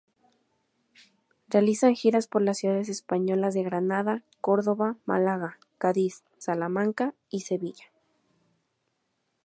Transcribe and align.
Realizan 1.49 1.93
giras 1.95 2.25
por 2.25 2.41
las 2.41 2.57
ciudades 2.57 2.89
españolas 2.89 3.53
de 3.53 3.61
Granada, 3.61 4.23
Córdoba, 4.41 4.95
Málaga, 5.05 5.59
Cádiz, 5.77 6.23
Salamanca 6.39 7.13
y 7.29 7.41
Sevilla. 7.41 7.85